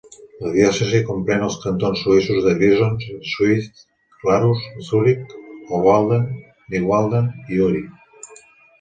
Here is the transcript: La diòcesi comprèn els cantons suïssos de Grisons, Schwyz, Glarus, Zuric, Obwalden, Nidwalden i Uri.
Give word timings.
La 0.43 0.51
diòcesi 0.53 1.01
comprèn 1.09 1.45
els 1.47 1.57
cantons 1.65 2.01
suïssos 2.05 2.39
de 2.47 2.55
Grisons, 2.63 3.05
Schwyz, 3.33 3.69
Glarus, 4.25 4.67
Zuric, 4.89 5.39
Obwalden, 5.81 6.29
Nidwalden 6.73 7.33
i 7.49 7.67
Uri. 7.71 7.89